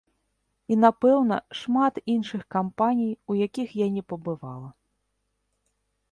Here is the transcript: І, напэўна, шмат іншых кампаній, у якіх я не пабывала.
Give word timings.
І, 0.71 0.75
напэўна, 0.83 1.35
шмат 1.59 1.99
іншых 2.13 2.41
кампаній, 2.55 3.11
у 3.33 3.35
якіх 3.47 3.75
я 3.81 3.87
не 3.99 4.03
пабывала. 4.13 4.69